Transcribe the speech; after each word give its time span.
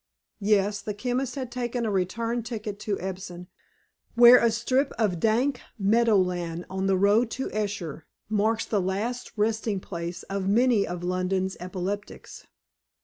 Yes, 0.39 0.81
the 0.81 0.95
chemist 0.95 1.35
had 1.35 1.51
taken 1.51 1.85
a 1.85 1.91
return 1.91 2.41
ticket 2.41 2.79
to 2.79 2.99
Epsom, 2.99 3.49
where 4.15 4.39
a 4.43 4.49
strip 4.49 4.91
of 4.97 5.19
dank 5.19 5.61
meadow 5.77 6.17
land 6.17 6.65
on 6.71 6.87
the 6.87 6.97
road 6.97 7.29
to 7.37 7.51
Esher 7.51 8.07
marks 8.27 8.65
the 8.65 8.81
last 8.81 9.31
resting 9.37 9.79
place 9.79 10.23
of 10.23 10.49
many 10.49 10.87
of 10.87 11.03
London's 11.03 11.55
epileptics. 11.59 12.47